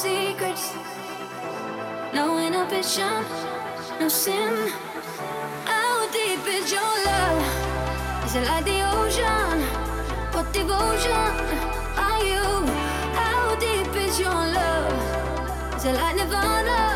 secrets, 0.00 0.72
no 2.14 2.38
inhibition, 2.38 3.22
no 4.00 4.08
sin. 4.08 4.72
How 5.66 6.10
deep 6.10 6.40
is 6.46 6.72
your 6.72 6.92
love? 7.04 8.24
Is 8.24 8.34
it 8.36 8.46
like 8.48 8.64
the 8.64 8.80
ocean? 8.96 9.60
What 10.32 10.50
devotion 10.54 11.32
are 12.06 12.24
you? 12.24 12.46
How 13.12 13.54
deep 13.56 13.94
is 13.94 14.18
your 14.18 14.40
love? 14.58 15.76
Is 15.76 15.84
it 15.84 15.94
like 15.94 16.16
nirvana? 16.16 16.89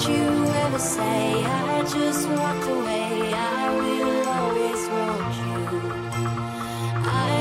I 0.00 0.04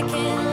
can 0.10 0.47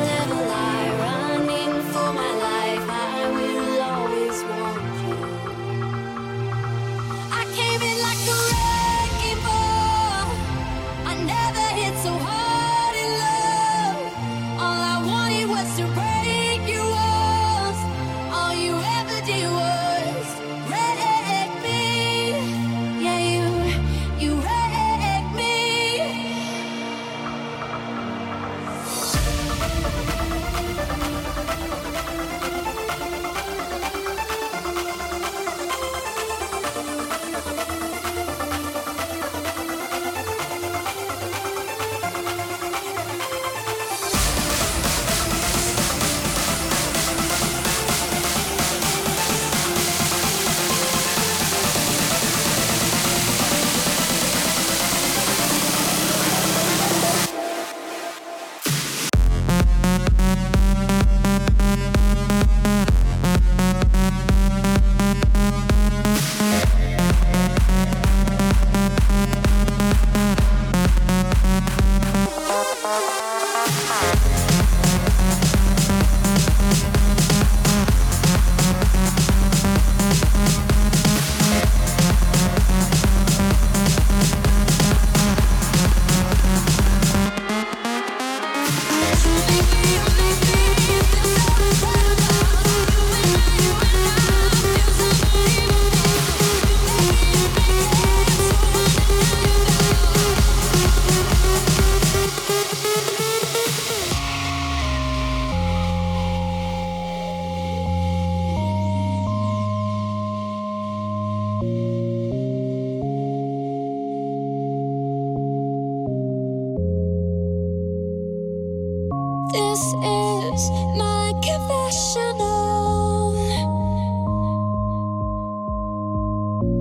my 120.97 121.33
confessional. 121.43 123.35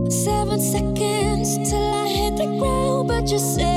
Seven 0.09 0.59
seconds 0.61 1.69
till 1.69 1.93
I 1.93 2.07
hit 2.07 2.37
the 2.37 2.45
ground, 2.59 3.07
but 3.07 3.31
you 3.31 3.39
said. 3.39 3.72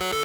Let's 0.00 0.16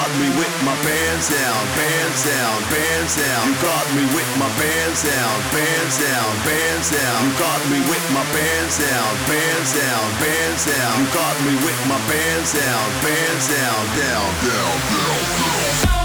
got 0.06 0.20
me 0.22 0.30
with 0.38 0.56
my 0.62 0.76
pants 0.86 1.34
down, 1.34 1.66
pants 1.74 2.30
down, 2.30 2.62
pants 2.70 3.18
down. 3.18 3.48
You 3.48 3.56
got 3.58 3.86
me 3.98 4.06
with 4.14 4.32
my 4.38 4.50
pants 4.54 5.02
down, 5.02 5.34
pants 5.50 5.98
down, 5.98 6.30
pants 6.46 6.92
down. 6.94 7.26
You 7.26 7.34
got 7.42 7.62
me 7.74 7.80
with 7.90 8.06
my 8.14 8.22
pants 8.30 8.78
down, 8.78 9.10
pants 9.26 9.74
down, 9.74 10.06
pants 10.22 10.66
down. 10.70 10.94
You 11.02 11.08
got 11.10 11.36
me 11.42 11.54
with 11.58 11.82
my 11.90 11.98
pants 12.06 12.54
down, 12.54 12.86
pants 13.02 13.48
down, 13.50 13.82
down, 13.98 14.30
down, 14.46 14.78
down, 14.86 15.90
down. 15.90 16.05